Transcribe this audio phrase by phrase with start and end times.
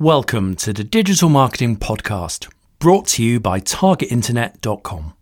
[0.00, 5.14] Welcome to the Digital Marketing Podcast, brought to you by TargetInternet.com.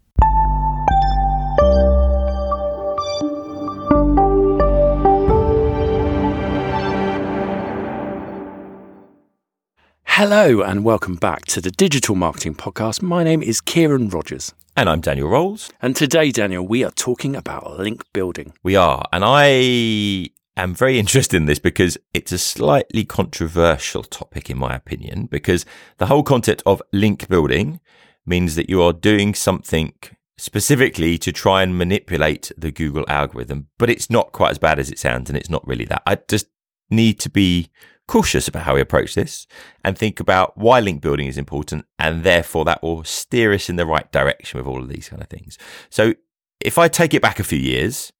[10.04, 13.02] Hello, and welcome back to the Digital Marketing Podcast.
[13.02, 14.54] My name is Kieran Rogers.
[14.74, 15.70] And I'm Daniel Rolls.
[15.82, 18.54] And today, Daniel, we are talking about link building.
[18.62, 19.04] We are.
[19.12, 24.74] And I am very interested in this because it's a slightly controversial topic, in my
[24.74, 25.64] opinion, because
[25.98, 27.80] the whole concept of link building
[28.26, 29.94] means that you are doing something
[30.38, 34.90] specifically to try and manipulate the Google algorithm, but it's not quite as bad as
[34.90, 36.02] it sounds, and it's not really that.
[36.06, 36.46] I just
[36.90, 37.70] need to be
[38.08, 39.46] cautious about how we approach this
[39.84, 41.86] and think about why link building is important.
[41.98, 45.22] And therefore, that will steer us in the right direction with all of these kind
[45.22, 45.56] of things.
[45.88, 46.14] So,
[46.60, 48.12] if I take it back a few years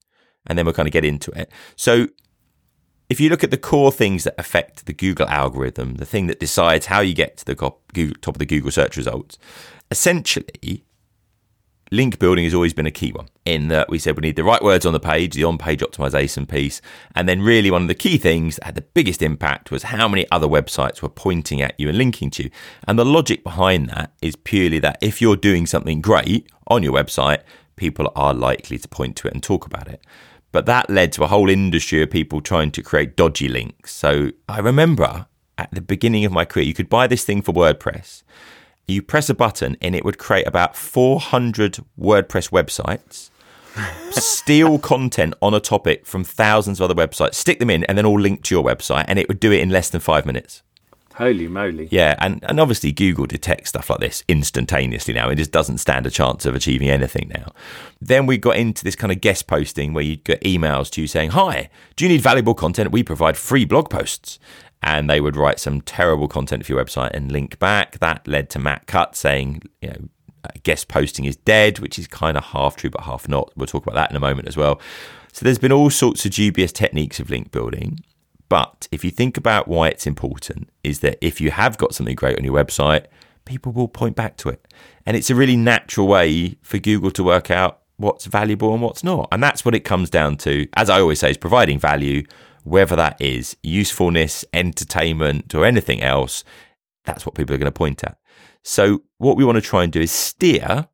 [0.47, 1.51] and then we'll kind of get into it.
[1.75, 2.07] So,
[3.13, 6.39] if you look at the core things that affect the Google algorithm, the thing that
[6.39, 9.37] decides how you get to the top of the Google search results,
[9.91, 10.83] essentially,
[11.91, 14.43] link building has always been a key one in that we said we need the
[14.43, 16.81] right words on the page, the on page optimization piece.
[17.13, 20.07] And then, really, one of the key things that had the biggest impact was how
[20.07, 22.49] many other websites were pointing at you and linking to you.
[22.87, 26.93] And the logic behind that is purely that if you're doing something great on your
[26.93, 27.43] website,
[27.75, 30.03] people are likely to point to it and talk about it.
[30.53, 33.93] But that led to a whole industry of people trying to create dodgy links.
[33.93, 35.25] So I remember
[35.57, 38.23] at the beginning of my career, you could buy this thing for WordPress
[38.87, 43.29] you press a button and it would create about 400 WordPress websites,
[44.11, 48.05] steal content on a topic from thousands of other websites, stick them in, and then
[48.05, 50.63] all link to your website, and it would do it in less than five minutes.
[51.15, 51.87] Holy moly.
[51.91, 55.29] Yeah, and, and obviously Google detects stuff like this instantaneously now.
[55.29, 57.51] It just doesn't stand a chance of achieving anything now.
[58.01, 61.07] Then we got into this kind of guest posting where you get emails to you
[61.07, 62.91] saying, Hi, do you need valuable content?
[62.91, 64.39] We provide free blog posts
[64.81, 67.99] and they would write some terrible content for your website and link back.
[67.99, 70.07] That led to Matt Cutts saying, you know,
[70.63, 73.51] guest posting is dead, which is kind of half true but half not.
[73.55, 74.81] We'll talk about that in a moment as well.
[75.31, 77.99] So there's been all sorts of dubious techniques of link building.
[78.53, 82.13] But if you think about why it's important, is that if you have got something
[82.13, 83.07] great on your website,
[83.45, 84.63] people will point back to it.
[85.07, 89.03] And it's a really natural way for Google to work out what's valuable and what's
[89.03, 89.27] not.
[89.31, 90.67] And that's what it comes down to.
[90.75, 92.27] As I always say, is providing value
[92.63, 96.43] whether that is usefulness, entertainment, or anything else,
[97.05, 98.19] that's what people are going to point at.
[98.61, 100.87] So, what we want to try and do is steer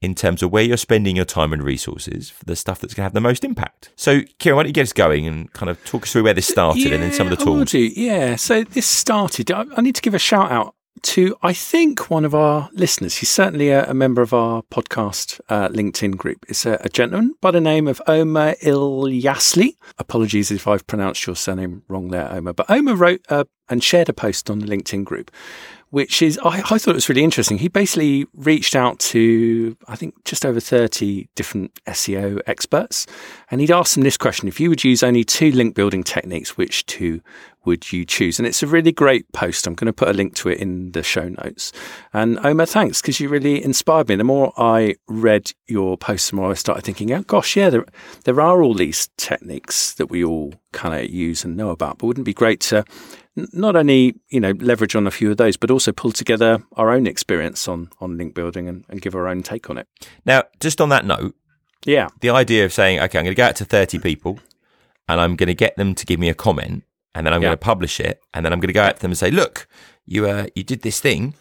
[0.00, 3.02] in terms of where you're spending your time and resources for the stuff that's going
[3.02, 3.90] to have the most impact.
[3.96, 6.34] So, Kieran, why don't you get us going and kind of talk us through where
[6.34, 7.74] this started yeah, and then some of the tools?
[7.74, 9.50] Yeah, so this started.
[9.50, 13.16] I need to give a shout out to, I think, one of our listeners.
[13.16, 16.44] He's certainly a, a member of our podcast uh, LinkedIn group.
[16.48, 19.74] It's a, a, gentleman by the name of Omar Ilyasli.
[19.98, 22.52] Apologies if I've pronounced your surname wrong there, Omar.
[22.52, 25.30] But Omar wrote uh, and shared a post on the LinkedIn group
[25.90, 27.58] which is I, I, thought it was really interesting.
[27.58, 33.06] He basically reached out to I think just over thirty different SEO experts,
[33.50, 36.56] and he'd asked them this question: If you would use only two link building techniques,
[36.56, 37.20] which two
[37.64, 38.38] would you choose?
[38.38, 39.66] And it's a really great post.
[39.66, 41.72] I'm going to put a link to it in the show notes.
[42.12, 44.16] And Omar, thanks because you really inspired me.
[44.16, 47.84] The more I read your post, the more I started thinking, oh gosh, yeah, there
[48.24, 52.06] there are all these techniques that we all kind of use and know about, but
[52.06, 52.84] wouldn't it be great to
[53.52, 56.90] not only you know leverage on a few of those, but also pull together our
[56.90, 59.88] own experience on on link building and, and give our own take on it.
[60.24, 61.34] Now, just on that note,
[61.84, 64.38] yeah, the idea of saying, okay, I'm going to go out to 30 people,
[65.08, 66.84] and I'm going to get them to give me a comment,
[67.14, 67.48] and then I'm yeah.
[67.48, 69.30] going to publish it, and then I'm going to go out to them and say,
[69.30, 69.66] look,
[70.06, 71.34] you uh, you did this thing,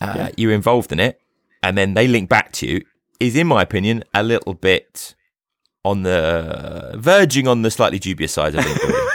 [0.00, 0.30] uh, yeah.
[0.36, 1.20] you're involved in it,
[1.62, 2.84] and then they link back to you.
[3.20, 5.16] Is, in my opinion, a little bit
[5.84, 9.07] on the verging on the slightly dubious side of link building.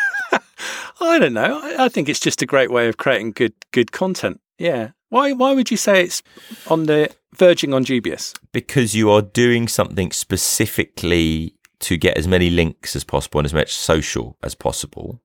[1.06, 1.60] I don't know.
[1.62, 4.40] I, I think it's just a great way of creating good good content.
[4.58, 4.92] Yeah.
[5.10, 6.24] Why why would you say it's
[6.68, 8.34] on the verging on dubious?
[8.52, 13.54] Because you are doing something specifically to get as many links as possible and as
[13.54, 15.22] much social as possible.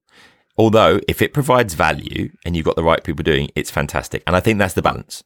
[0.57, 4.23] Although if it provides value and you've got the right people doing, it's fantastic.
[4.27, 5.23] And I think that's the balance.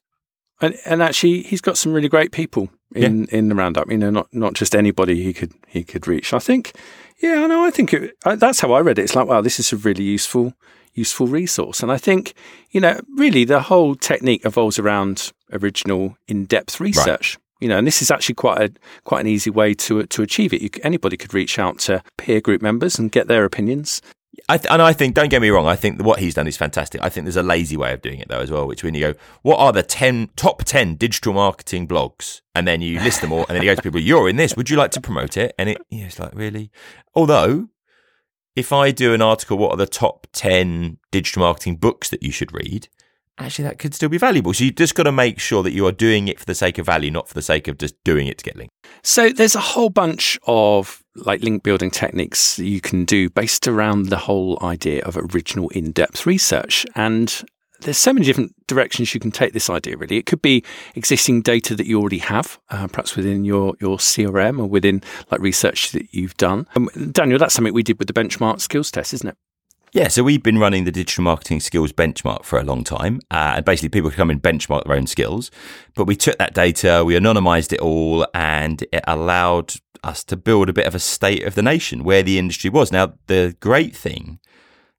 [0.60, 3.38] And, and actually, he's got some really great people in, yeah.
[3.38, 3.90] in the roundup.
[3.90, 6.32] You know, not not just anybody he could he could reach.
[6.32, 6.72] I think
[7.18, 7.64] yeah, I know.
[7.64, 9.02] I think it, that's how I read it.
[9.02, 10.52] It's like, wow, this is a really useful,
[10.94, 11.82] useful resource.
[11.82, 12.34] And I think,
[12.70, 17.36] you know, really the whole technique evolves around original, in-depth research.
[17.36, 17.40] Right.
[17.60, 18.72] You know, and this is actually quite a
[19.04, 20.60] quite an easy way to to achieve it.
[20.60, 24.02] You, anybody could reach out to peer group members and get their opinions.
[24.48, 26.56] I th- and I think, don't get me wrong, I think what he's done is
[26.56, 27.00] fantastic.
[27.02, 29.00] I think there's a lazy way of doing it though as well, which when you
[29.00, 33.32] go, what are the ten top ten digital marketing blogs, and then you list them
[33.32, 35.36] all, and then you go to people, you're in this, would you like to promote
[35.36, 35.54] it?
[35.58, 36.70] And it, it's like really.
[37.14, 37.68] Although,
[38.56, 42.30] if I do an article, what are the top ten digital marketing books that you
[42.30, 42.88] should read?
[43.38, 44.54] Actually that could still be valuable.
[44.54, 46.78] So you just got to make sure that you are doing it for the sake
[46.78, 48.72] of value, not for the sake of just doing it to get linked.
[49.02, 54.06] So there's a whole bunch of like link building techniques you can do based around
[54.08, 57.44] the whole idea of original in-depth research and
[57.80, 60.64] there's so many different directions you can take this idea really it could be
[60.96, 65.40] existing data that you already have uh, perhaps within your your crm or within like
[65.40, 69.14] research that you've done um, daniel that's something we did with the benchmark skills test
[69.14, 69.36] isn't it
[69.94, 73.20] yeah, so we've been running the digital marketing skills benchmark for a long time.
[73.30, 75.52] Uh, and basically, people come and benchmark their own skills.
[75.94, 80.68] But we took that data, we anonymized it all, and it allowed us to build
[80.68, 82.90] a bit of a state of the nation where the industry was.
[82.90, 84.40] Now, the great thing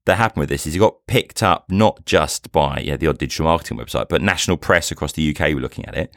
[0.05, 3.17] that happened with this is it got picked up not just by yeah, the odd
[3.17, 6.15] digital marketing website, but national press across the UK were looking at it.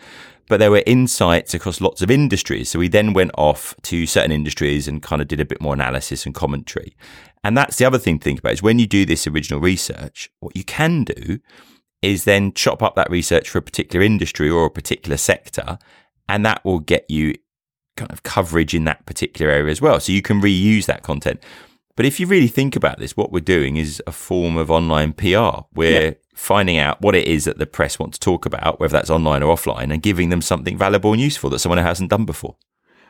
[0.49, 2.71] But there were insights across lots of industries.
[2.71, 5.75] So we then went off to certain industries and kind of did a bit more
[5.75, 6.97] analysis and commentary.
[7.49, 10.29] And that's the other thing to think about is when you do this original research,
[10.41, 11.39] what you can do
[12.03, 15.79] is then chop up that research for a particular industry or a particular sector,
[16.29, 17.35] and that will get you
[17.97, 19.99] kind of coverage in that particular area as well.
[19.99, 21.43] So you can reuse that content.
[21.97, 25.15] But if you really think about this, what we're doing is a form of online
[25.15, 25.63] PR.
[25.75, 26.15] We're yeah.
[26.35, 29.43] finding out what it is that the press want to talk about, whether that's online
[29.43, 32.57] or offline, and giving them something valuable and useful that someone hasn't done before.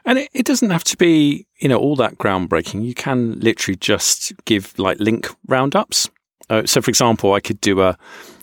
[0.09, 2.83] And it, it, doesn't have to be, you know, all that groundbreaking.
[2.83, 6.09] You can literally just give like link roundups.
[6.49, 7.99] Uh, so, for example, I could do a,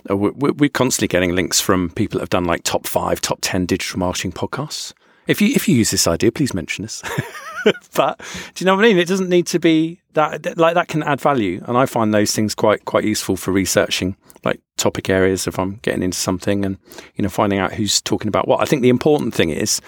[0.07, 3.65] a we're constantly getting links from people that have done like top five, top 10
[3.65, 4.93] digital marketing podcasts.
[5.25, 7.01] If you, if you use this idea, please mention us.
[7.95, 8.21] but
[8.53, 8.99] do you know what I mean?
[8.99, 11.63] It doesn't need to be that, like that can add value.
[11.65, 15.77] And I find those things quite, quite useful for researching like topic areas if I'm
[15.77, 16.77] getting into something and,
[17.15, 18.61] you know, finding out who's talking about what.
[18.61, 19.81] I think the important thing is,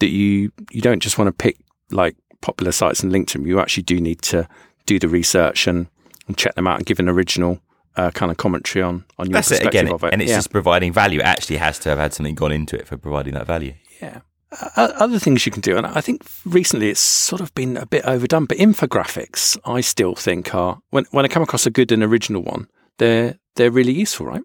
[0.00, 1.58] that you you don't just want to pick
[1.90, 3.46] like popular sites and link to them.
[3.46, 4.48] You actually do need to
[4.86, 5.88] do the research and,
[6.28, 7.60] and check them out and give an original
[7.96, 10.12] uh, kind of commentary on on your That's perspective it, again, of it.
[10.12, 10.38] And it's yeah.
[10.38, 11.20] just providing value.
[11.20, 13.74] It actually has to have had something gone into it for providing that value.
[14.00, 14.20] Yeah.
[14.76, 17.84] Uh, other things you can do, and I think recently it's sort of been a
[17.84, 21.90] bit overdone, but infographics I still think are when when I come across a good
[21.90, 24.42] and original one, they're they're really useful, right?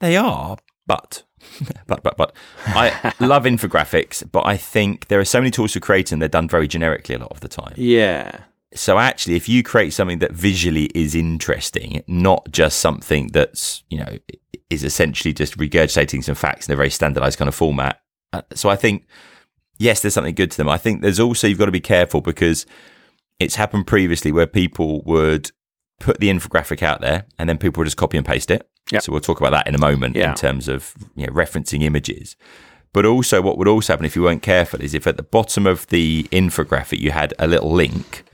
[0.00, 0.56] They are,
[0.86, 1.24] but
[1.86, 2.34] but but but
[2.66, 6.28] I love infographics, but I think there are so many tools to create and they're
[6.28, 7.74] done very generically a lot of the time.
[7.76, 8.40] Yeah.
[8.74, 13.98] So actually, if you create something that visually is interesting, not just something that's you
[13.98, 14.18] know
[14.70, 18.00] is essentially just regurgitating some facts in a very standardized kind of format.
[18.32, 19.06] Uh, so I think
[19.78, 20.68] yes, there's something good to them.
[20.68, 22.66] I think there's also you've got to be careful because
[23.38, 25.50] it's happened previously where people would
[26.00, 29.02] put the infographic out there and then people would just copy and paste it Yep.
[29.02, 30.30] So we'll talk about that in a moment yeah.
[30.30, 32.36] in terms of you know, referencing images.
[32.92, 35.66] But also, what would also happen if you weren't careful is if at the bottom
[35.66, 38.24] of the infographic you had a little link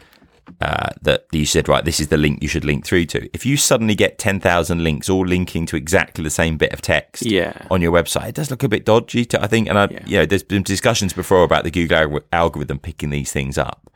[0.61, 3.31] uh, that you said, right, this is the link you should link through to.
[3.32, 7.25] If you suddenly get 10,000 links all linking to exactly the same bit of text
[7.25, 7.67] yeah.
[7.70, 9.69] on your website, it does look a bit dodgy, to, I think.
[9.69, 10.03] And I, yeah.
[10.05, 13.91] you know, there's been discussions before about the Google algorithm picking these things up.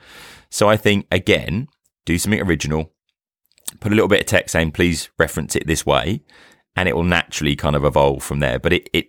[0.49, 1.69] So I think, again,
[2.07, 2.94] do something original,
[3.81, 6.23] put a little bit of text saying, please reference it this way,
[6.77, 8.59] and it will naturally kind of evolve from there.
[8.59, 9.07] But it, it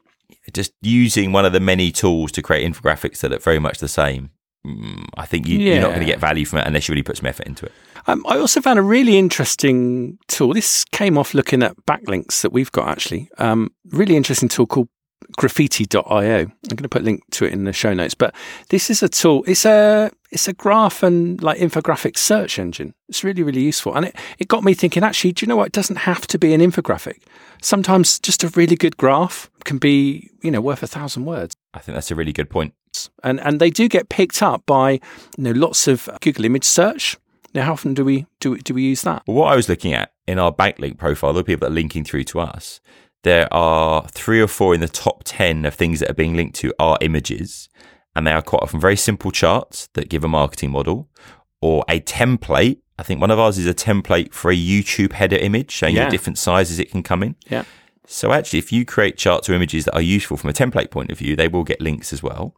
[0.54, 3.88] just using one of the many tools to create infographics that look very much the
[3.88, 4.32] same.
[4.66, 7.04] Mm, I think you, are not going to get value from it unless you really
[7.04, 7.72] put some effort into it.
[8.08, 10.54] Um, I also found a really interesting tool.
[10.54, 13.30] This came off looking at backlinks that we've got actually.
[13.38, 14.90] Um, really interesting tool called
[15.38, 16.40] graphiti.io.
[16.40, 18.14] I'm going to put a link to it in the show notes.
[18.14, 18.34] But
[18.70, 19.44] this is a tool.
[19.48, 22.94] It's a it's a graph and like infographic search engine.
[23.10, 25.04] It's really really useful, and it it got me thinking.
[25.04, 25.68] Actually, do you know what?
[25.68, 27.22] It doesn't have to be an infographic.
[27.62, 31.56] Sometimes just a really good graph can be you know worth a thousand words.
[31.74, 32.74] I think that's a really good point.
[33.24, 34.92] And and they do get picked up by
[35.38, 37.18] you know lots of Google image search.
[37.54, 39.24] Now, how often do we do do we use that?
[39.28, 42.04] Well, what I was looking at in our backlink profile, the people that are linking
[42.04, 42.82] through to us,
[43.26, 46.56] there are three or four in the top 10 of things that are being linked
[46.58, 47.68] to are images.
[48.16, 51.10] And they are quite often very simple charts that give a marketing model
[51.60, 52.78] or a template.
[53.00, 56.06] I think one of ours is a template for a YouTube header image showing Yeah.
[56.06, 57.36] you different sizes it can come in.
[57.50, 57.64] Yeah.
[58.08, 61.10] So actually, if you create charts or images that are useful from a template point
[61.12, 62.56] of view, they will get links as well.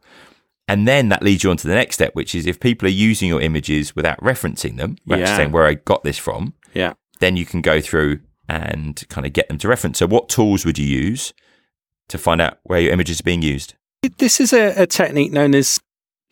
[0.68, 2.90] And then that leads you on to the next step, which is if people are
[3.08, 5.34] using your images without referencing them, Yeah.
[5.34, 6.92] saying where I got this from, Yeah.
[7.20, 9.98] then you can go through and kind of get them to reference.
[9.98, 11.32] So, what tools would you use
[12.08, 13.74] to find out where your images are being used?
[14.18, 15.80] This is a, a technique known as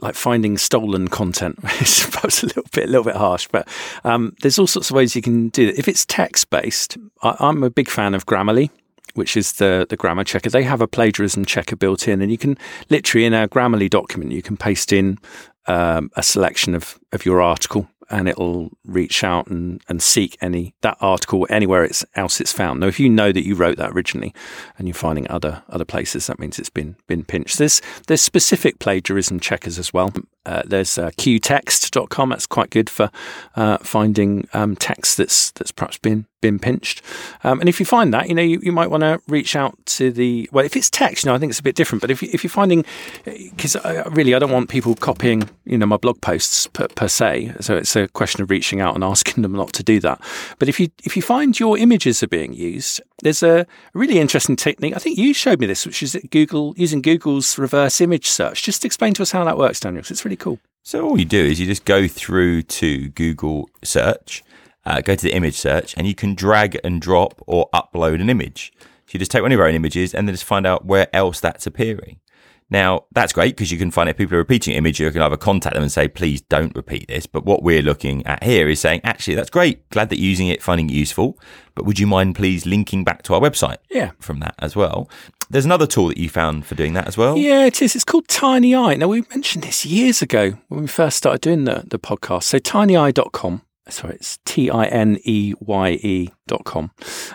[0.00, 1.58] like finding stolen content.
[1.80, 3.68] It's perhaps a little bit, a little bit harsh, but
[4.04, 5.78] um, there's all sorts of ways you can do it.
[5.78, 8.70] If it's text based, I'm a big fan of Grammarly,
[9.14, 10.50] which is the the grammar checker.
[10.50, 12.56] They have a plagiarism checker built in, and you can
[12.90, 15.18] literally in a Grammarly document you can paste in
[15.66, 20.75] um, a selection of of your article, and it'll reach out and, and seek any
[20.83, 22.81] that article anywhere it's, else it's found.
[22.81, 24.35] Now, if you know that you wrote that originally
[24.79, 27.59] and you're finding other other places, that means it's been been pinched.
[27.59, 30.13] There's there's specific plagiarism checkers as well.
[30.47, 32.31] Uh, there's uh, quetext.com.
[32.31, 33.11] That's quite good for
[33.57, 37.03] uh, finding um, text that's that's perhaps been been pinched.
[37.43, 39.75] Um, and if you find that, you know, you, you might want to reach out
[39.87, 40.65] to the well.
[40.65, 42.00] If it's text, you know, I think it's a bit different.
[42.00, 42.85] But if you, if you're finding,
[43.25, 43.76] because
[44.11, 47.55] really, I don't want people copying, you know, my blog posts per, per, se.
[47.61, 50.21] So it's a question of reaching out and asking them not to do that.
[50.59, 54.56] But if you if you find your images are being used, there's a really interesting
[54.56, 54.94] technique.
[54.94, 58.62] I think you showed me this, which is Google using Google's reverse image search.
[58.62, 60.04] Just explain to us how that works, Daniel.
[60.08, 60.58] It's really cool.
[60.82, 64.44] So all you do is you just go through to Google search,
[64.85, 68.30] uh, go to the image search, and you can drag and drop or upload an
[68.30, 68.73] image.
[68.80, 71.08] So you just take one of your own images and then just find out where
[71.14, 72.20] else that's appearing.
[72.68, 75.23] Now, that's great because you can find if people are repeating an image, you can
[75.23, 77.26] either contact them and say, please don't repeat this.
[77.26, 79.88] But what we're looking at here is saying, actually, that's great.
[79.90, 81.38] Glad that you're using it, finding it useful.
[81.75, 83.76] But would you mind please linking back to our website?
[83.90, 84.12] Yeah.
[84.18, 85.08] From that as well.
[85.49, 87.37] There's another tool that you found for doing that as well.
[87.37, 87.94] Yeah, it is.
[87.94, 88.99] It's called Tiny TinEye.
[88.99, 92.44] Now, we mentioned this years ago when we first started doing the, the podcast.
[92.44, 96.90] So, tinyeye.com sorry, it's T I N E Y E dot com.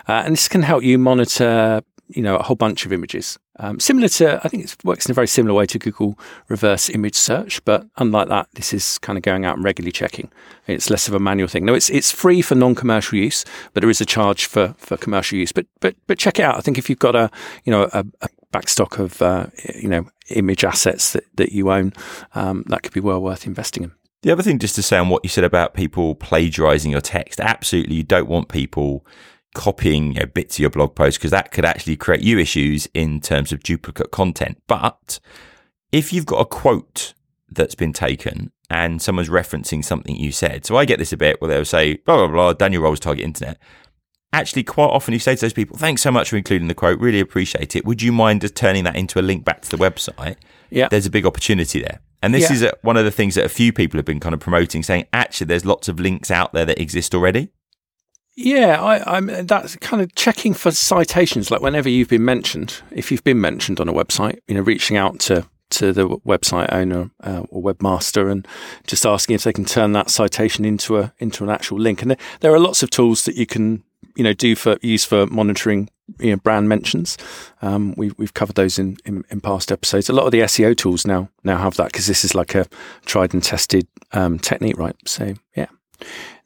[0.08, 3.38] Uh, and this can help you monitor, you know, a whole bunch of images.
[3.58, 6.18] Um, similar to, I think it works in a very similar way to Google
[6.48, 10.30] reverse image search, but unlike that, this is kind of going out and regularly checking.
[10.66, 11.66] It's less of a manual thing.
[11.66, 13.44] No, it's it's free for non-commercial use,
[13.74, 15.52] but there is a charge for, for commercial use.
[15.52, 16.56] But but but check it out.
[16.56, 17.30] I think if you've got a
[17.64, 21.92] you know a, a backstock of uh, you know image assets that that you own,
[22.34, 23.92] um, that could be well worth investing in.
[24.22, 27.40] The other thing, just to say on what you said about people plagiarizing your text,
[27.40, 29.04] absolutely, you don't want people
[29.54, 32.88] copying you know, bits of your blog post because that could actually create you issues
[32.94, 34.60] in terms of duplicate content.
[34.66, 35.20] But
[35.90, 37.14] if you've got a quote
[37.50, 41.40] that's been taken and someone's referencing something you said, so I get this a bit
[41.40, 43.58] where they'll say, blah, blah, blah, Daniel Rolls Target Internet.
[44.34, 46.98] Actually, quite often you say to those people, thanks so much for including the quote,
[46.98, 47.84] really appreciate it.
[47.84, 50.36] Would you mind just turning that into a link back to the website?
[50.70, 50.88] Yeah.
[50.88, 52.00] There's a big opportunity there.
[52.22, 52.52] And this yeah.
[52.52, 54.82] is a, one of the things that a few people have been kind of promoting,
[54.82, 57.50] saying, actually, there's lots of links out there that exist already.
[58.34, 61.50] Yeah, I, am That's kind of checking for citations.
[61.50, 64.96] Like whenever you've been mentioned, if you've been mentioned on a website, you know, reaching
[64.96, 68.46] out to to the website owner uh, or webmaster and
[68.86, 72.02] just asking if they can turn that citation into a into an actual link.
[72.02, 73.82] And there, there are lots of tools that you can
[74.16, 77.16] you know do for use for monitoring you know, brand mentions.
[77.62, 80.10] Um, we, we've covered those in, in, in, past episodes.
[80.10, 82.66] A lot of the SEO tools now now have that because this is like a
[83.06, 84.96] tried and tested um, technique, right?
[85.06, 85.68] So yeah.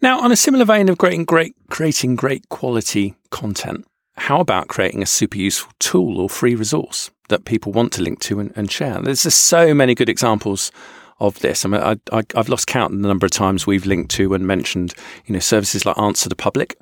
[0.03, 3.87] Now, on a similar vein of creating great, creating great quality content,
[4.19, 8.21] how about creating a super useful tool or free resource that people want to link
[8.21, 9.01] to and, and share?
[9.01, 10.71] There's just so many good examples
[11.19, 11.65] of this.
[11.65, 14.47] I mean, I, I, have lost count the number of times we've linked to and
[14.47, 16.79] mentioned, you know, services like Answer the Public,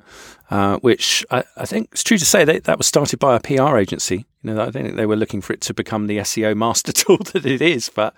[0.49, 3.39] uh, which I, I, think it's true to say that that was started by a
[3.39, 4.25] PR agency.
[4.45, 6.91] You know, I don't think they were looking for it to become the SEO master
[6.93, 7.89] tool that it is.
[7.89, 8.13] But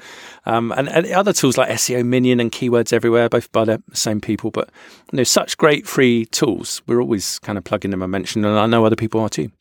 [0.45, 4.19] um, and, and other tools like SEO Minion and Keywords Everywhere, both by the same
[4.19, 4.51] people.
[4.51, 4.69] But
[5.11, 6.81] you know, such great free tools.
[6.85, 9.51] We're always kind of plugging them and mentioning, and I know other people are too.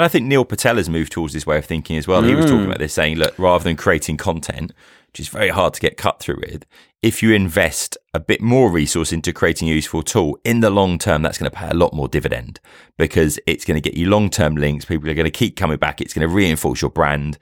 [0.00, 2.22] And I think Neil Patel has moved towards this way of thinking as well.
[2.22, 2.28] Mm.
[2.28, 2.68] He was talking mm.
[2.68, 4.72] about this, saying, look, rather than creating content,
[5.08, 6.64] which is very hard to get cut through with,
[7.02, 10.96] if you invest a bit more resource into creating a useful tool in the long
[10.96, 12.60] term, that's going to pay a lot more dividend
[12.96, 14.86] because it's going to get you long term links.
[14.86, 16.00] People are going to keep coming back.
[16.00, 17.38] It's going to reinforce your brand.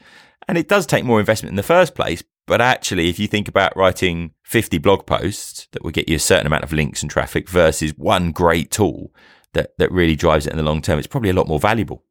[0.48, 2.24] And it does take more investment in the first place.
[2.48, 6.18] But actually, if you think about writing 50 blog posts that will get you a
[6.18, 9.14] certain amount of links and traffic versus one great tool
[9.52, 12.02] that, that really drives it in the long term, it's probably a lot more valuable.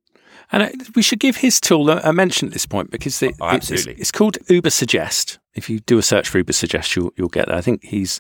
[0.52, 3.56] And uh, we should give his tool a, mention at this point because it, oh,
[3.56, 5.40] it's, it's, called Ubersuggest.
[5.56, 7.56] If you do a search for Ubersuggest, you'll, you'll get that.
[7.56, 8.20] I think he's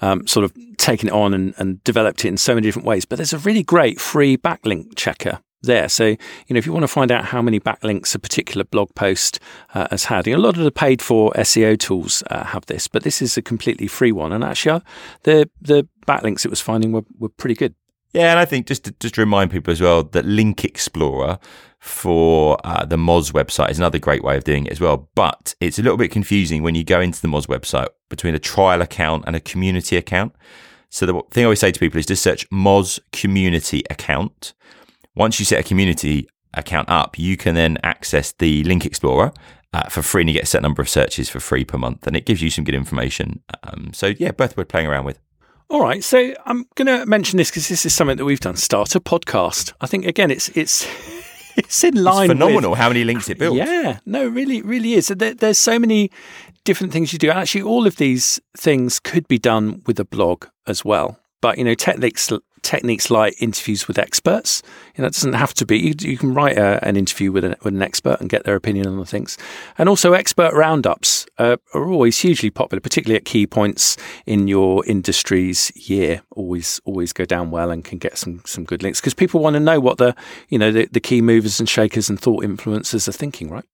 [0.00, 3.04] um, sort of taken it on and, and developed it in so many different ways.
[3.04, 5.88] But there's a really great free backlink checker there.
[5.88, 6.18] So, you
[6.50, 9.38] know, if you want to find out how many backlinks a particular blog post
[9.74, 12.66] uh, has had, you know, a lot of the paid for SEO tools uh, have
[12.66, 14.32] this, but this is a completely free one.
[14.32, 14.80] And actually, uh,
[15.24, 17.74] the the backlinks it was finding were, were pretty good.
[18.16, 21.38] Yeah, and I think just to, just to remind people as well that Link Explorer
[21.80, 25.10] for uh, the Moz website is another great way of doing it as well.
[25.14, 28.38] But it's a little bit confusing when you go into the Moz website between a
[28.38, 30.34] trial account and a community account.
[30.88, 34.54] So the thing I always say to people is just search Moz community account.
[35.14, 39.34] Once you set a community account up, you can then access the Link Explorer
[39.74, 42.06] uh, for free and you get a set number of searches for free per month.
[42.06, 43.42] And it gives you some good information.
[43.62, 45.18] Um, so yeah, both worth playing around with.
[45.68, 48.54] All right, so I'm going to mention this because this is something that we've done.
[48.54, 49.72] Start a podcast.
[49.80, 50.86] I think again, it's it's
[51.56, 52.30] it's in line.
[52.30, 53.58] It's phenomenal with, how many links it builds.
[53.58, 55.08] Yeah, no, really, really is.
[55.08, 56.10] There, there's so many
[56.64, 57.30] different things you do.
[57.30, 61.18] Actually, all of these things could be done with a blog as well.
[61.40, 62.30] But you know, techniques
[62.66, 64.62] techniques like interviews with experts.
[64.96, 65.78] You know, it doesn't have to be.
[65.78, 68.56] You, you can write a, an interview with an, with an expert and get their
[68.56, 69.38] opinion on the things.
[69.78, 74.84] And also, expert roundups uh, are always hugely popular, particularly at key points in your
[74.86, 76.22] industry's year.
[76.32, 79.54] Always, always go down well and can get some some good links because people want
[79.54, 80.14] to know what the
[80.48, 83.64] you know the, the key movers and shakers and thought influencers are thinking, right?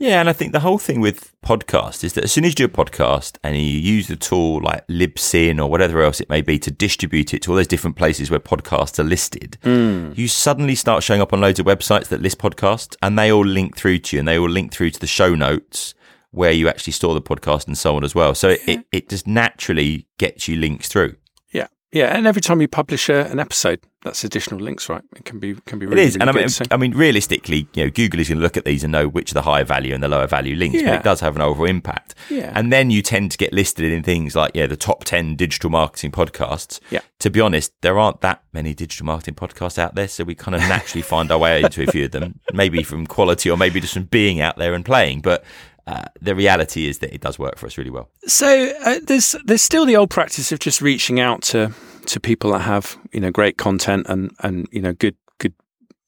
[0.00, 2.54] Yeah, and I think the whole thing with podcast is that as soon as you
[2.54, 6.40] do a podcast and you use the tool like Libsyn or whatever else it may
[6.40, 10.16] be to distribute it to all those different places where podcasts are listed, mm.
[10.16, 13.44] you suddenly start showing up on loads of websites that list podcasts and they all
[13.44, 15.94] link through to you and they all link through to the show notes
[16.30, 18.34] where you actually store the podcast and so on as well.
[18.34, 21.16] So it, it just naturally gets you links through.
[21.90, 25.00] Yeah, and every time you publish a, an episode, that's additional links, right?
[25.16, 26.02] It can be can be really.
[26.02, 26.90] It is, really and good, I mean.
[26.90, 29.30] I mean, realistically, you know, Google is going to look at these and know which
[29.30, 30.90] are the higher value and the lower value links, Yeah.
[30.90, 32.14] but it does have an overall impact.
[32.28, 32.52] Yeah.
[32.54, 35.70] and then you tend to get listed in things like yeah, the top ten digital
[35.70, 36.78] marketing podcasts.
[36.90, 37.00] Yeah.
[37.20, 40.54] To be honest, there aren't that many digital marketing podcasts out there, so we kind
[40.54, 43.80] of naturally find our way into a few of them, maybe from quality or maybe
[43.80, 45.42] just from being out there and playing, but.
[45.88, 48.10] Uh, the reality is that it does work for us really well.
[48.26, 51.72] So uh, there's there's still the old practice of just reaching out to
[52.04, 55.54] to people that have you know great content and and you know good good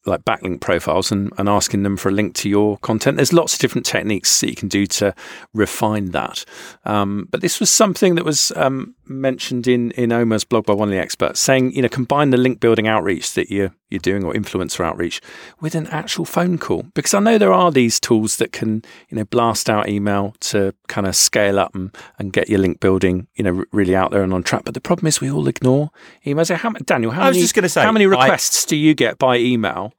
[0.05, 3.17] like backlink profiles and, and asking them for a link to your content.
[3.17, 5.15] There's lots of different techniques that you can do to
[5.55, 6.45] refine that.
[6.85, 10.89] Um, but this was something that was um, mentioned in in Omar's blog by one
[10.89, 14.23] of the experts, saying you know combine the link building outreach that you're you're doing
[14.25, 15.21] or influencer outreach
[15.61, 19.17] with an actual phone call because I know there are these tools that can you
[19.17, 23.27] know blast out email to kind of scale up and, and get your link building
[23.35, 24.63] you know r- really out there and on track.
[24.65, 25.91] But the problem is we all ignore
[26.25, 26.47] emails.
[26.47, 28.77] So how, Daniel, how I was many just gonna say, how many I- requests do
[28.77, 29.93] you get by email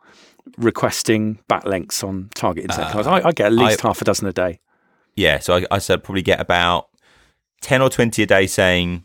[0.57, 4.33] requesting backlinks on targeted uh, I, I get at least I- half a dozen a
[4.33, 4.59] day.
[5.15, 6.87] Yeah, so I, I said probably get about
[7.59, 9.03] ten or twenty a day saying,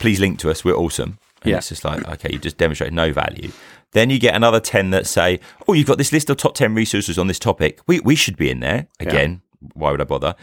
[0.00, 0.64] "Please link to us.
[0.64, 1.58] We're awesome." And Yeah.
[1.58, 3.52] it's just like, okay, you just demonstrate no value.
[3.92, 6.74] Then you get another ten that say, "Oh, you've got this list of top ten
[6.74, 7.80] resources on this topic.
[7.86, 9.42] We we should be in there." Again,
[9.74, 10.34] why would I bother?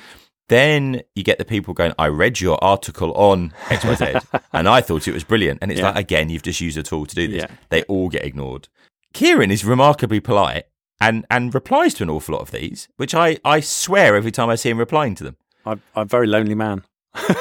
[0.48, 5.08] Then you get the people going, I read your article on XYZ and I thought
[5.08, 5.58] it was brilliant.
[5.62, 5.88] And it's Yeah.
[5.88, 7.42] like, again, you've just used a tool to do this.
[7.42, 7.56] Yeah.
[7.70, 8.68] They all get ignored.
[9.12, 10.66] Kieran is remarkably polite
[11.02, 14.50] and, and replies to an awful lot of these, which I, I swear every time
[14.50, 15.38] I see him replying to them.
[15.66, 16.84] I'm, I'm a very lonely man.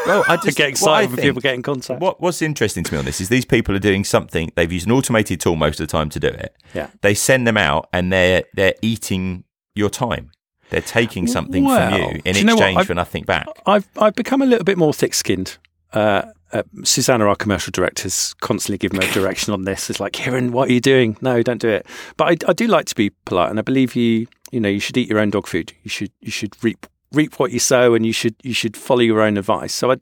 [0.06, 2.00] Well, I I just get excited when people get in contact.
[2.00, 4.52] What What's interesting to me on this is these people are doing something.
[4.56, 6.54] They've used an automated tool most of the time to do it.
[6.74, 6.88] Yeah.
[7.02, 10.30] They send them out, and they're they're eating your time.
[10.70, 13.46] They're taking something Well, from you in you exchange I've- for nothing back.
[13.66, 15.58] I've I've become a little bit more thick-skinned.
[15.92, 19.90] Uh, uh, Susanna, our commercial director, is constantly giving me a direction on this.
[19.90, 21.16] It's like, Kieran, what are you doing?
[21.20, 21.87] No, don't do it.
[22.16, 24.26] But I, I do like to be polite, and I believe you.
[24.52, 25.72] You know, you should eat your own dog food.
[25.82, 29.00] You should you should reap reap what you sow, and you should you should follow
[29.00, 29.72] your own advice.
[29.74, 29.98] So, I, I-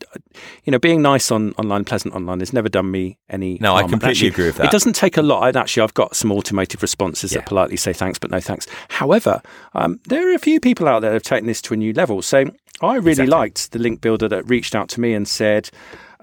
[0.64, 3.58] you know, being nice on online, pleasant online, has never done me any.
[3.60, 3.84] No, I harm.
[3.84, 4.66] And completely actually, agree with that.
[4.66, 5.42] It doesn't take a lot.
[5.42, 7.38] I'd actually, I've got some automated responses Yeah.
[7.40, 8.66] that politely say thanks, but no thanks.
[8.88, 9.42] However,
[9.74, 11.92] um, there are a few people out there that have taken this to a new
[11.92, 12.22] level.
[12.22, 12.44] So
[12.80, 13.26] I really Exactly.
[13.26, 15.70] liked the link builder that reached out to me and said,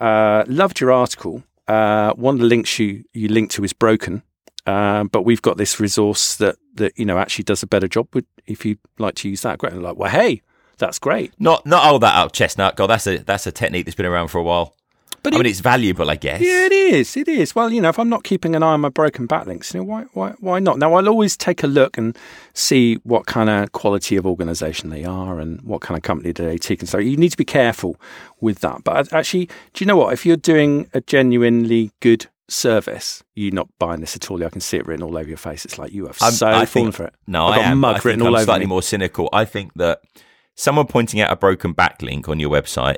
[0.01, 1.43] uh, "Loved your article.
[1.67, 4.23] Uh, one of the links you you linked to is broken."
[4.65, 8.07] Um, but we've got this resource that, that you know actually does a better job.
[8.13, 9.73] Would if you'd like to use that, great.
[9.73, 10.41] And like, well, hey,
[10.79, 11.33] that's great.
[11.39, 12.75] Not not hold that up, chestnut.
[12.75, 14.73] God, that's a that's a technique that's been around for a while.
[15.21, 16.39] But I it- mean, it's valuable, I guess.
[16.39, 17.17] Yeah, it is.
[17.17, 17.53] It is.
[17.53, 19.83] Well, you know, if I'm not keeping an eye on my broken backlinks, you know,
[19.83, 20.79] why, why, why not?
[20.79, 22.17] Now, I'll always take a look and
[22.53, 26.45] see what kind of quality of organisation they are and what kind of company do
[26.45, 26.79] they take.
[26.79, 27.97] And so you need to be careful
[28.39, 28.85] with that.
[28.85, 30.13] But actually, do you know what?
[30.13, 34.41] If you're doing a genuinely good service, you're not buying this at all.
[34.41, 35.65] I can see it written all over your face.
[35.65, 37.13] It's like you have I'm- so I fallen think- for it.
[37.27, 37.79] No, I've I got am.
[37.79, 38.69] mug I written I'm all over slightly me.
[38.69, 39.27] more cynical.
[39.33, 39.99] I think that
[40.59, 42.97] someone pointing out a broken backlink on your website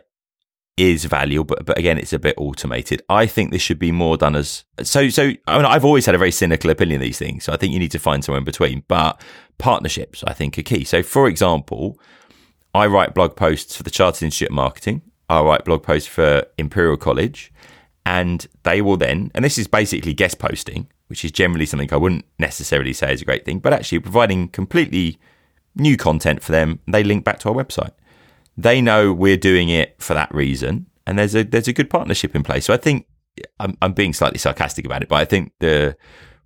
[0.78, 3.04] is valuable, but but again, it's a bit automated.
[3.08, 5.10] I think this should be more done as so.
[5.10, 7.44] So I mean, I've always had a very cynical opinion of these things.
[7.44, 8.84] So I think you need to find somewhere in between.
[8.88, 9.22] But
[9.60, 10.84] partnerships, I think, are key.
[10.84, 12.00] So, for example,
[12.74, 15.04] I write blog posts for the Chartered Institute of Marketing.
[15.30, 17.54] I write blog posts for Imperial College,
[18.06, 21.98] and they will then, and this is basically guest posting, which is generally something I
[21.98, 25.20] wouldn't necessarily say is a great thing, but actually providing completely
[25.76, 26.80] new content for them.
[26.88, 27.92] They link back to our website.
[28.58, 32.36] They know we're doing it for that reason, and there's a there's a good partnership
[32.36, 32.66] in place.
[32.66, 33.08] So I think
[33.60, 35.96] I'm, I'm being slightly sarcastic about it, but I think the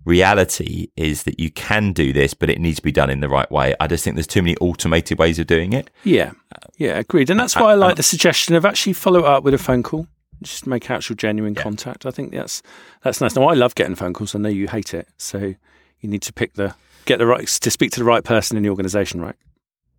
[0.04, 3.28] reality is that you can do this, but it needs to be done in the
[3.28, 3.74] right way.
[3.80, 5.90] I just think there's too many automated ways of doing it.
[6.04, 6.32] Yeah,
[6.78, 7.28] yeah, agreed.
[7.28, 10.06] And that's why I like the suggestion of actually follow up with a phone call.
[10.42, 12.06] Just make actual genuine contact.
[12.06, 12.62] I think that's
[13.02, 13.34] that's nice.
[13.34, 14.34] Now I love getting phone calls.
[14.34, 16.74] I know you hate it, so you need to pick the
[17.06, 19.36] get the right to speak to the right person in the organisation, right?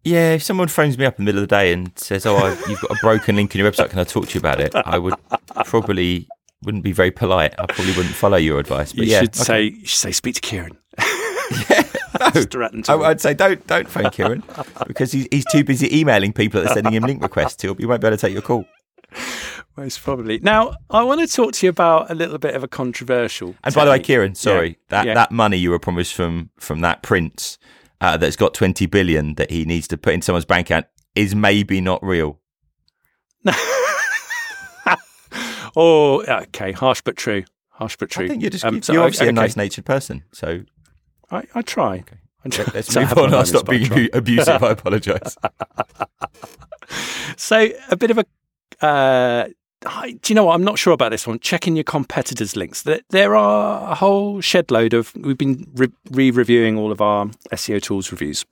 [0.04, 2.38] Yeah, if someone phones me up in the middle of the day and says, "Oh,
[2.38, 4.62] I've, you've got a broken link in your website, can I talk to you about
[4.62, 5.16] it?" I would
[5.66, 6.28] probably
[6.64, 7.56] wouldn't be very polite.
[7.58, 8.94] I probably wouldn't follow your advice.
[8.94, 9.44] But you yeah, should okay.
[9.44, 10.78] say you should say speak to Kieran.
[11.00, 12.30] no.
[12.34, 13.10] Just threaten to I.
[13.10, 14.44] I'd say don't don't phone Kieran
[14.86, 17.62] because he's he's too busy emailing people that are sending him link requests.
[17.62, 18.66] He'll, he won't be able to take your call.
[19.78, 20.40] Most probably.
[20.40, 23.56] Now, I want to talk to you about a little bit of a controversial.
[23.64, 24.00] And by the way.
[24.00, 25.14] Kieran, sorry, Yeah, that yeah.
[25.14, 27.60] that money you were promised from from that prince
[28.02, 31.36] uh, that's got twenty billion that he needs to put in someone's bank account is
[31.36, 32.40] maybe not real.
[35.76, 37.44] oh, okay, harsh but true.
[37.70, 38.26] Harsh but true.
[38.26, 40.24] I think you're just Um, you're obviously a nice natured person.
[40.34, 40.62] So
[41.30, 42.04] I, I try.
[42.44, 42.66] I try.
[42.74, 43.34] let's move on.
[43.34, 44.10] I'll stop being try.
[44.14, 44.64] abusive.
[44.64, 45.38] I apologise.
[47.36, 48.26] So a bit of a.
[48.86, 49.50] Uh,
[49.86, 50.56] I- do you know what?
[50.56, 51.40] I'm not sure about this one.
[51.40, 52.82] Checking your competitors' links.
[52.82, 55.14] There, there are a whole shed load of.
[55.16, 58.46] We've been re- re-reviewing all of our SEO tools reviews,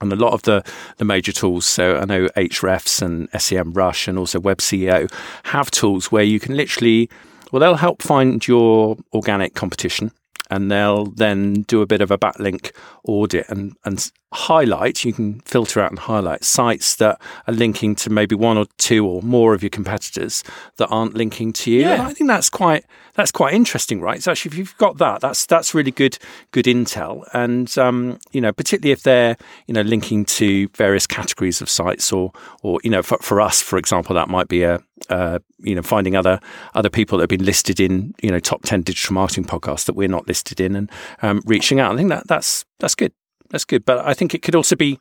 [0.00, 0.62] and a lot of the
[0.98, 1.64] the major tools.
[1.66, 5.10] So I know Ahrefs and SEMrush and also Web CEO
[5.44, 7.08] have tools where you can literally.
[7.52, 10.12] Well, they'll help find your organic competition.
[10.52, 12.72] And they'll then do a bit of a backlink
[13.04, 15.04] audit and, and highlight.
[15.04, 19.06] You can filter out and highlight sites that are linking to maybe one or two
[19.06, 20.44] or more of your competitors
[20.76, 21.80] that aren't linking to you.
[21.80, 21.94] Yeah.
[21.94, 24.22] And I think that's quite that's quite interesting, right?
[24.22, 26.18] So actually, if you've got that, that's that's really good
[26.52, 27.24] good intel.
[27.32, 32.12] And um, you know, particularly if they're you know linking to various categories of sites,
[32.12, 35.74] or or you know, for, for us, for example, that might be a uh, you
[35.74, 36.40] know finding other
[36.74, 39.96] other people that have been listed in you know top ten digital marketing podcasts that
[39.96, 40.90] we're not listed in, and
[41.22, 41.92] um, reaching out.
[41.92, 43.12] I think that that's that's good.
[43.50, 43.84] That's good.
[43.84, 44.98] But I think it could also be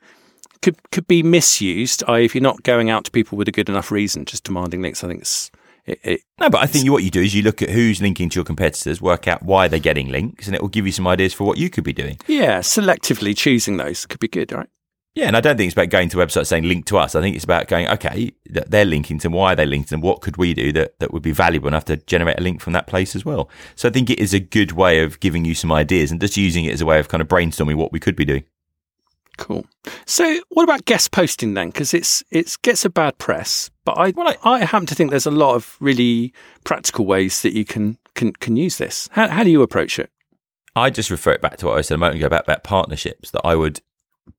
[0.62, 2.04] could could be misused.
[2.08, 4.82] I, if you're not going out to people with a good enough reason, just demanding
[4.82, 5.04] links.
[5.04, 5.52] I think it's
[5.86, 8.02] it, it, No, but I think you, what you do is you look at who's
[8.02, 10.92] linking to your competitors, work out why they're getting links, and it will give you
[10.92, 12.18] some ideas for what you could be doing.
[12.28, 14.70] yeah, selectively choosing those could be good, right?
[15.16, 17.16] Yeah, and I don't think it's about going to websites saying link to us.
[17.16, 20.04] I think it's about going, okay, they're linking to them, why are they linked, and
[20.04, 22.74] what could we do that, that would be valuable enough to generate a link from
[22.74, 23.50] that place as well.
[23.76, 26.38] So I think it is a good way of giving you some ideas and just
[26.38, 28.44] using it as a way of kind of brainstorming what we could be doing.
[29.38, 29.66] Cool.
[30.06, 31.70] So, what about guest posting then?
[31.70, 35.32] Because it's it gets a bad press, but I, I happen to think there's a
[35.32, 36.34] lot of really
[36.66, 39.08] practical ways that you can can, can use this.
[39.14, 40.12] How, how do you approach it?
[40.76, 43.32] I just refer it back to what I said a moment ago about, about partnerships,
[43.32, 43.82] that I would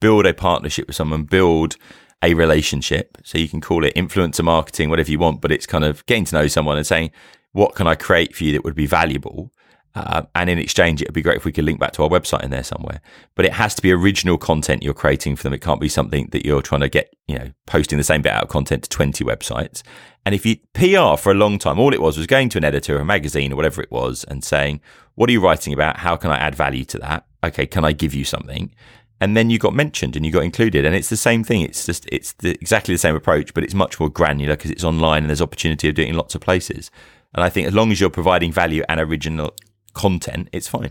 [0.00, 1.76] build a partnership with someone, build
[2.22, 3.18] a relationship.
[3.24, 6.24] So you can call it influencer marketing, whatever you want, but it's kind of getting
[6.26, 7.10] to know someone and saying,
[7.52, 9.50] what can I create for you that would be valuable?
[9.94, 12.08] Uh, and in exchange, it would be great if we could link back to our
[12.08, 13.00] website in there somewhere.
[13.34, 15.52] But it has to be original content you're creating for them.
[15.52, 18.32] It can't be something that you're trying to get, you know, posting the same bit
[18.32, 19.82] out of content to 20 websites.
[20.24, 22.64] And if you PR for a long time, all it was was going to an
[22.64, 24.80] editor or a magazine or whatever it was and saying,
[25.16, 25.98] what are you writing about?
[25.98, 27.26] How can I add value to that?
[27.42, 28.72] Okay, can I give you something?
[29.20, 30.84] And then you got mentioned and you got included.
[30.84, 31.60] And it's the same thing.
[31.60, 34.84] It's just, it's the, exactly the same approach, but it's much more granular because it's
[34.84, 36.90] online and there's opportunity of doing it in lots of places.
[37.34, 39.54] And I think as long as you're providing value and original
[39.92, 40.90] content, it's fine.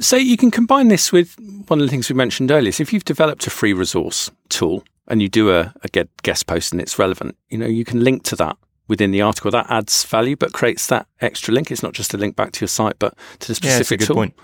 [0.00, 1.34] So you can combine this with
[1.66, 2.70] one of the things we mentioned earlier.
[2.70, 6.72] So if you've developed a free resource tool and you do a, a guest post
[6.72, 8.56] and it's relevant, you know, you can link to that
[8.88, 9.50] within the article.
[9.50, 11.70] That adds value, but creates that extra link.
[11.70, 14.06] It's not just a link back to your site, but to the Yeah, specific good
[14.06, 14.16] tool.
[14.16, 14.34] point.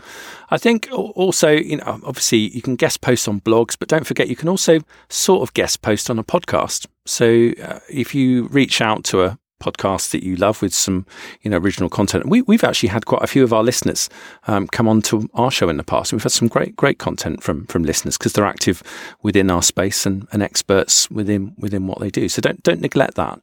[0.50, 4.28] I think also, you know, obviously you can guest post on blogs, but don't forget
[4.28, 6.86] you can also sort of guest post on a podcast.
[7.06, 11.06] So uh, if you reach out to a podcast that you love with some,
[11.40, 14.10] you know, original content, we, we've actually had quite a few of our listeners
[14.46, 16.12] um, come on to our show in the past.
[16.12, 18.82] We've had some great, great content from from listeners because they're active
[19.22, 22.28] within our space and, and experts within within what they do.
[22.28, 23.40] So don't don't neglect that.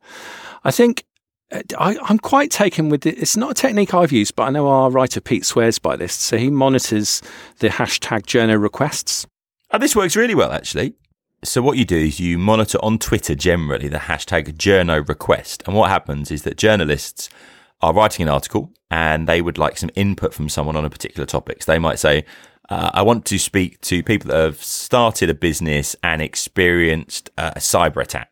[0.63, 1.05] I think
[1.51, 3.17] uh, I, I'm quite taken with it.
[3.17, 6.13] It's not a technique I've used, but I know our writer Pete swears by this.
[6.13, 7.21] So he monitors
[7.59, 9.27] the hashtag journo requests.
[9.71, 10.93] Oh, this works really well, actually.
[11.43, 15.63] So what you do is you monitor on Twitter generally the hashtag journo request.
[15.65, 17.29] And what happens is that journalists
[17.81, 21.25] are writing an article and they would like some input from someone on a particular
[21.25, 21.63] topic.
[21.63, 22.25] So they might say,
[22.69, 27.53] uh, I want to speak to people that have started a business and experienced uh,
[27.55, 28.30] a cyber attack.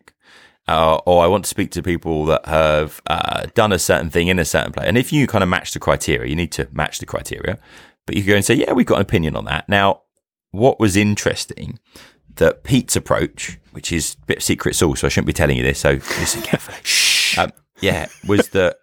[0.69, 4.27] Uh, or I want to speak to people that have uh, done a certain thing
[4.27, 4.85] in a certain place.
[4.85, 7.57] And if you kind of match the criteria, you need to match the criteria.
[8.05, 9.67] But you go and say, yeah, we've got an opinion on that.
[9.67, 10.03] Now,
[10.51, 11.79] what was interesting
[12.35, 15.57] that Pete's approach, which is a bit of secret sauce, so I shouldn't be telling
[15.57, 16.77] you this, so listen carefully.
[16.83, 17.39] Shh.
[17.39, 17.51] Um,
[17.81, 18.77] yeah, was that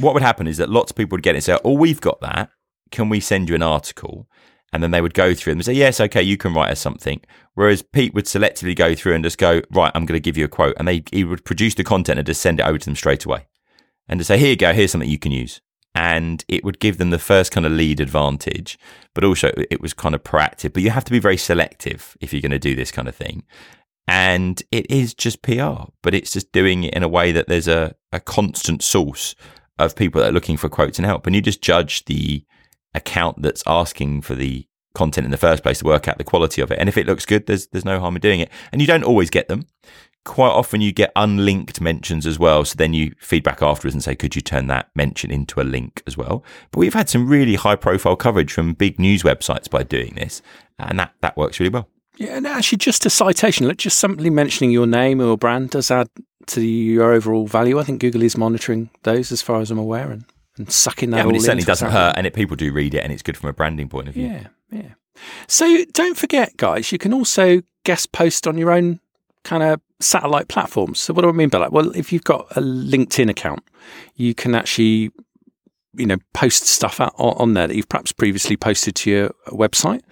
[0.00, 2.02] what would happen is that lots of people would get it and say, Oh, we've
[2.02, 2.50] got that.
[2.90, 4.28] Can we send you an article?
[4.74, 6.80] And then they would go through them and say, Yes, okay, you can write us
[6.80, 7.20] something.
[7.54, 10.44] Whereas Pete would selectively go through and just go, Right, I'm going to give you
[10.44, 10.74] a quote.
[10.78, 13.24] And they he would produce the content and just send it over to them straight
[13.24, 13.46] away.
[14.08, 15.60] And to say, Here you go, here's something you can use.
[15.94, 18.76] And it would give them the first kind of lead advantage,
[19.14, 20.72] but also it was kind of proactive.
[20.72, 23.14] But you have to be very selective if you're going to do this kind of
[23.14, 23.44] thing
[24.06, 27.68] and it is just PR, but it's just doing it in a way that there's
[27.68, 29.34] a, a constant source
[29.78, 32.44] of people that are looking for quotes and help, and you just judge the
[32.94, 36.62] account that's asking for the content in the first place to work out the quality
[36.62, 36.78] of it.
[36.78, 38.50] And if it looks good, there's there's no harm in doing it.
[38.72, 39.66] And you don't always get them.
[40.24, 42.64] Quite often you get unlinked mentions as well.
[42.64, 46.02] So then you feedback afterwards and say, could you turn that mention into a link
[46.06, 46.42] as well?
[46.70, 50.40] But we've had some really high profile coverage from big news websites by doing this.
[50.78, 51.88] And that, that works really well.
[52.16, 55.90] Yeah, and actually, just a citation, like just simply mentioning your name or brand does
[55.90, 56.08] add
[56.46, 57.78] to your overall value.
[57.78, 60.24] I think Google is monitoring those, as far as I'm aware, and,
[60.56, 61.18] and sucking that.
[61.18, 63.22] Yeah, I mean, it certainly doesn't hurt, and it, people do read it, and it's
[63.22, 64.26] good from a branding point of view.
[64.26, 64.94] Yeah, yeah.
[65.46, 69.00] So don't forget, guys, you can also guest post on your own
[69.44, 71.00] kind of satellite platforms.
[71.00, 71.72] So what do I mean by that?
[71.72, 73.62] Well, if you've got a LinkedIn account,
[74.16, 75.10] you can actually
[75.96, 80.02] you know post stuff out on there that you've perhaps previously posted to your website.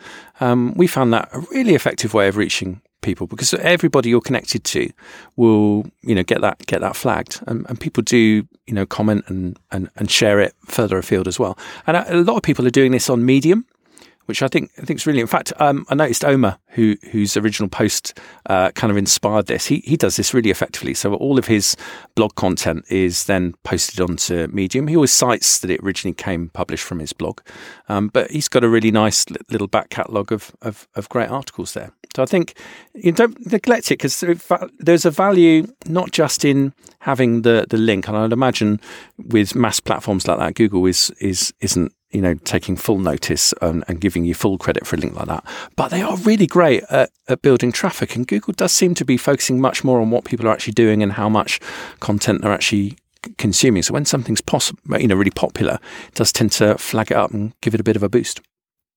[0.41, 4.65] Um, we found that a really effective way of reaching people because everybody you're connected
[4.65, 4.91] to
[5.37, 9.25] will you know get that get that flagged and, and people do you know comment
[9.27, 12.71] and, and and share it further afield as well and a lot of people are
[12.71, 13.67] doing this on medium
[14.27, 15.21] which I think I think is really.
[15.21, 19.67] In fact, um, I noticed Omar, who whose original post uh, kind of inspired this.
[19.67, 20.95] He he does this really effectively.
[20.95, 21.77] So all of his
[22.15, 24.87] blog content is then posted onto Medium.
[24.87, 27.41] He always cites that it originally came published from his blog,
[27.89, 31.75] um, but he's got a really nice little back catalogue of, of, of great articles
[31.75, 31.93] there.
[32.15, 32.55] So I think
[32.95, 34.25] you don't neglect it because
[34.79, 38.81] there's a value not just in having the the link, and I'd imagine
[39.19, 43.85] with mass platforms like that, Google is is isn't you know, taking full notice and,
[43.89, 45.45] and, giving you full credit for a link like that.
[45.77, 49.17] But they are really great at, at, building traffic, and Google does seem to be
[49.17, 51.59] focusing much more on what people are actually doing and how much
[52.01, 52.99] content they're actually
[53.39, 53.83] consuming.
[53.83, 57.31] So when something's possible, you know, really popular, it does tend to flag it up
[57.31, 58.43] and give it a bit of a boost.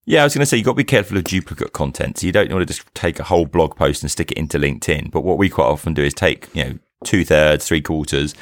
[0.06, 2.18] Yeah, I was going to say you've got to be careful of duplicate content.
[2.18, 4.56] So you don't want to just take a whole blog post and stick it into
[4.56, 5.10] LinkedIn.
[5.10, 8.34] But what we quite often do is take, you know, two thirds, three quarters,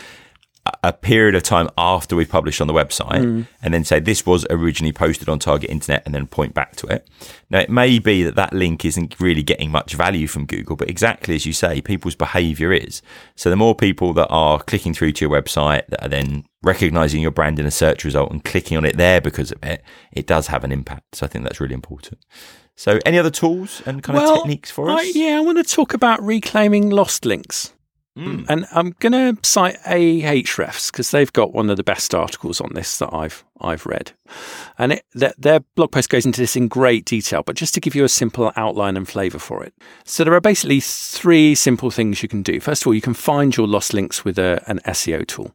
[0.82, 3.46] a period of time after we've published on the website mm.
[3.62, 6.86] and then say this was originally posted on target internet and then point back to
[6.86, 7.06] it
[7.50, 10.88] now it may be that that link isn't really getting much value from google but
[10.88, 13.02] exactly as you say people's behavior is
[13.36, 17.20] so the more people that are clicking through to your website that are then recognizing
[17.20, 20.26] your brand in a search result and clicking on it there because of it it
[20.26, 21.16] does have an impact.
[21.16, 22.20] So i think that's really important.
[22.76, 25.00] So any other tools and kind well, of techniques for us?
[25.00, 27.73] I, yeah i want to talk about reclaiming lost links
[28.16, 28.46] Mm.
[28.48, 32.70] And I'm going to cite Ahrefs because they've got one of the best articles on
[32.74, 34.12] this that I've I've read,
[34.78, 37.42] and it, their, their blog post goes into this in great detail.
[37.42, 39.74] But just to give you a simple outline and flavour for it,
[40.04, 42.60] so there are basically three simple things you can do.
[42.60, 45.52] First of all, you can find your lost links with a, an SEO tool,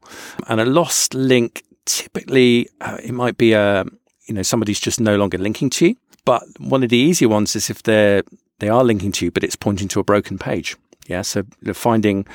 [0.47, 3.85] and a lost link typically uh, it might be a
[4.25, 5.95] you know somebody's just no longer linking to you.
[6.25, 8.23] But one of the easier ones is if they're
[8.59, 10.75] they are linking to you, but it's pointing to a broken page.
[11.09, 11.43] Yeah, so
[11.73, 12.25] finding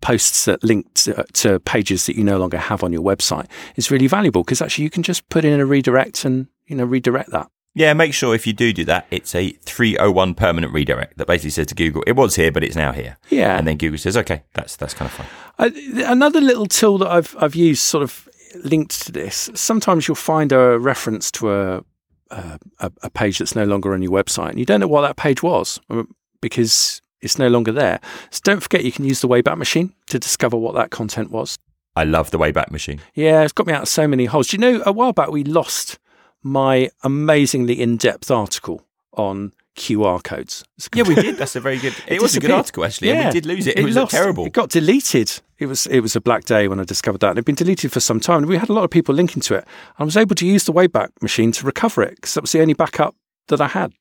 [0.00, 3.90] posts that link to, to, pages that you no longer have on your website is
[3.90, 7.30] really valuable because actually you can just put in a redirect and you know redirect
[7.30, 7.50] that.
[7.74, 11.50] Yeah, make sure if you do do that, it's a 301 permanent redirect that basically
[11.50, 13.16] says to Google, it was here, but it's now here.
[13.28, 13.56] Yeah.
[13.56, 15.26] And then Google says, okay, that's that's kind of fun.
[15.58, 15.70] Uh,
[16.06, 18.28] another little tool that I've, I've used sort of
[18.64, 21.84] linked to this, sometimes you'll find a reference to a,
[22.30, 22.58] a,
[23.02, 25.42] a page that's no longer on your website and you don't know what that page
[25.42, 28.00] was um, because it's no longer there.
[28.30, 31.58] So don't forget you can use the Wayback Machine to discover what that content was.
[31.96, 33.00] I love the Wayback Machine.
[33.14, 34.48] Yeah, it's got me out of so many holes.
[34.48, 35.98] Do you know, a while back we lost
[36.42, 40.64] my amazingly in depth article on QR codes.
[40.94, 41.36] Yeah, we did.
[41.36, 41.94] That's a very good.
[42.06, 43.08] It, it was a good article actually.
[43.08, 43.76] Yeah, we did lose it.
[43.76, 44.44] It, it was lost, terrible.
[44.44, 45.40] It got deleted.
[45.58, 47.30] It was it was a black day when I discovered that.
[47.30, 48.38] And it'd been deleted for some time.
[48.38, 49.66] And we had a lot of people linking to it.
[49.98, 52.60] I was able to use the Wayback Machine to recover it because that was the
[52.60, 53.14] only backup
[53.46, 53.92] that I had.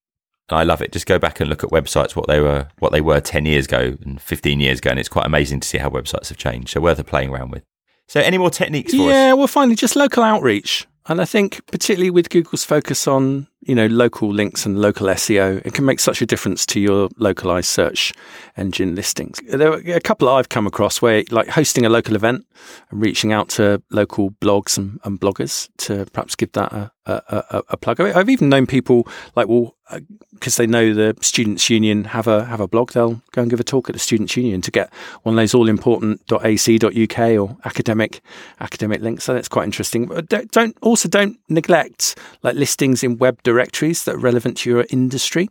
[0.49, 0.91] I love it.
[0.91, 3.65] Just go back and look at websites what they were what they were ten years
[3.65, 6.69] ago and fifteen years ago, and it's quite amazing to see how websites have changed.
[6.69, 7.63] So worth playing around with.
[8.07, 9.11] So any more techniques for yeah, us?
[9.11, 13.75] Yeah, well, finally, just local outreach, and I think particularly with Google's focus on you
[13.75, 17.67] know local links and local SEO, it can make such a difference to your localized
[17.67, 18.13] search
[18.55, 19.39] engine listings.
[19.47, 22.45] There are a couple I've come across where like hosting a local event
[22.89, 27.21] and reaching out to local blogs and, and bloggers to perhaps give that a, a,
[27.27, 27.99] a, a plug.
[27.99, 29.75] I have even known people like, well,
[30.33, 33.49] because uh, they know the students' union have a have a blog, they'll go and
[33.49, 34.93] give a talk at the students' union to get
[35.23, 38.21] one of those all important .ac.uk or academic
[38.59, 39.23] academic links.
[39.23, 40.07] So that's quite interesting.
[40.07, 44.69] But don't, don't also don't neglect like listings in web directories that are relevant to
[44.69, 45.47] your industry.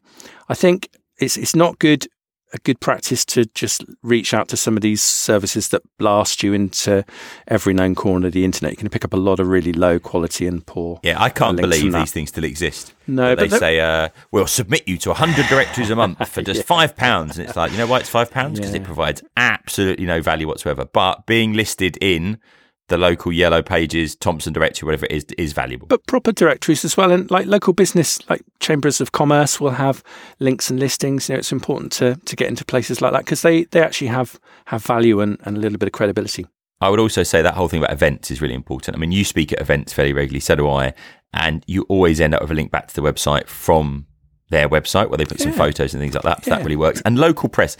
[0.51, 2.07] I think it's it's not good
[2.53, 6.53] a good practice to just reach out to some of these services that blast you
[6.53, 7.05] into
[7.49, 8.73] every known corner of the internet.
[8.73, 11.01] You can pick up a lot of really low quality and poor.
[11.03, 12.93] Yeah, I can't believe these things still exist.
[13.07, 16.59] No, but they say uh, we'll submit you to hundred directories a month for just
[16.59, 16.67] yeah.
[16.67, 18.83] five pounds, and it's like you know why it's five pounds because yeah.
[18.83, 20.85] it provides absolutely no value whatsoever.
[20.85, 22.39] But being listed in
[22.89, 25.87] the local yellow pages, Thomson directory, whatever it is, is valuable.
[25.89, 30.05] But proper directories as well, and like local business, like chambers of commerce, will have
[30.39, 31.29] links and listings.
[31.29, 34.09] You know, it's important to to get into places like that because they they actually
[34.09, 36.47] have have value and, and a little bit of credibility.
[36.81, 38.97] I would also say that whole thing about events is really important.
[38.97, 40.93] I mean, you speak at events fairly regularly, so do I,
[41.33, 44.07] and you always end up with a link back to the website from
[44.51, 45.47] their website where they put yeah.
[45.47, 46.45] some photos and things like that.
[46.45, 46.59] So yeah.
[46.59, 47.03] That really works.
[47.05, 47.77] And local press,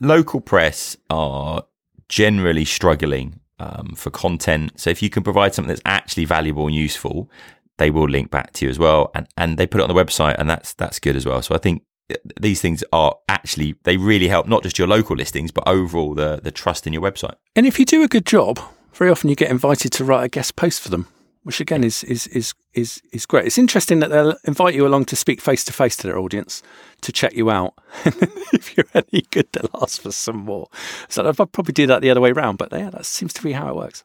[0.00, 1.64] local press are
[2.08, 4.72] generally struggling um, for content.
[4.80, 7.30] So if you can provide something that's actually valuable and useful,
[7.78, 10.04] they will link back to you as well, and and they put it on the
[10.04, 11.42] website, and that's that's good as well.
[11.42, 11.82] So I think
[12.40, 16.40] these things are actually they really help not just your local listings, but overall the
[16.42, 17.34] the trust in your website.
[17.56, 18.60] And if you do a good job,
[18.92, 21.08] very often you get invited to write a guest post for them
[21.44, 23.46] which again is is is is is great.
[23.46, 26.62] It's interesting that they'll invite you along to speak face to face to their audience
[27.02, 27.74] to check you out.
[28.52, 30.68] if you're any good, they'll ask for some more.
[31.08, 33.52] So I'd probably do that the other way around, but yeah, that seems to be
[33.52, 34.04] how it works.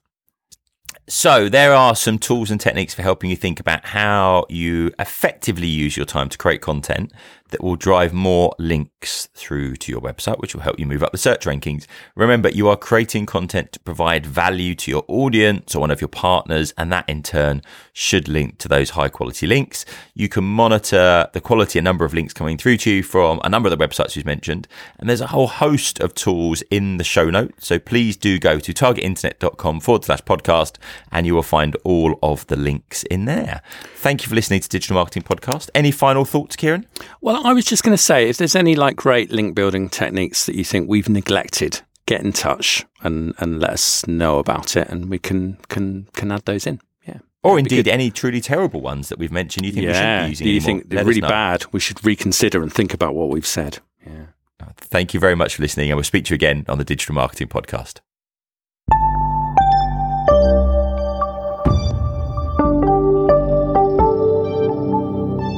[1.08, 5.68] So, there are some tools and techniques for helping you think about how you effectively
[5.68, 7.12] use your time to create content
[7.50, 8.54] that will drive more
[9.00, 11.86] links through to your website, which will help you move up the search rankings.
[12.16, 16.10] Remember, you are creating content to provide value to your audience or one of your
[16.10, 17.62] partners, and that in turn
[17.94, 19.86] should link to those high quality links.
[20.14, 23.50] You can monitor the quality and number of links coming through to you from a
[23.50, 27.06] number of the websites we've mentioned, and there's a whole host of tools in the
[27.06, 27.68] show notes.
[27.68, 30.76] So please do go to targetinternet.com forward slash podcast
[31.12, 33.62] and you will find all of the links in there.
[33.96, 35.70] Thank you for listening to Digital Marketing Podcast.
[35.74, 36.86] Any final thoughts, Ciaran?
[37.22, 40.46] Well, I was just going to say if there's any like great link building techniques
[40.46, 44.90] that you think we've neglected, get in touch and, and let us know about it
[44.90, 46.82] and we can can can add those in.
[47.08, 47.20] Yeah.
[47.44, 49.90] Or indeed any truly terrible ones that we've mentioned you think yeah.
[49.90, 50.46] we shouldn't be using.
[50.46, 50.66] Do you anymore?
[50.66, 51.66] think they're really bad?
[51.72, 53.80] We should reconsider and think about what we've said.
[54.06, 54.26] Yeah.
[54.62, 56.84] Uh, thank you very much for listening and we'll speak to you again on the
[56.84, 58.00] Digital Marketing Podcast.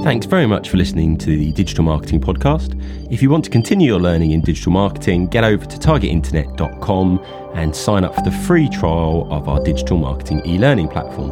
[0.04, 2.74] Thanks very much for listening to the Digital Marketing Podcast.
[3.12, 7.76] If you want to continue your learning in digital marketing, get over to targetinternet.com and
[7.76, 11.30] sign up for the free trial of our digital marketing e learning platform.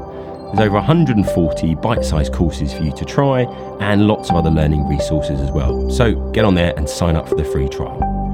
[0.55, 3.41] There's over 140 bite sized courses for you to try
[3.79, 5.89] and lots of other learning resources as well.
[5.89, 8.28] So get on there and sign up for the free trial.